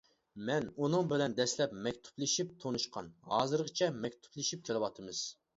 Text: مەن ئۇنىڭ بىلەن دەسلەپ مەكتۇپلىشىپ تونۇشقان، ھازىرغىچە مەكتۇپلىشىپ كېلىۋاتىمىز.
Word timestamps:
مەن 0.45 0.63
ئۇنىڭ 0.85 1.11
بىلەن 1.11 1.35
دەسلەپ 1.41 1.75
مەكتۇپلىشىپ 1.87 2.55
تونۇشقان، 2.65 3.13
ھازىرغىچە 3.35 3.93
مەكتۇپلىشىپ 4.07 4.69
كېلىۋاتىمىز. 4.71 5.25